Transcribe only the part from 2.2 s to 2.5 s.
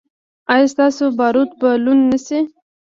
شي؟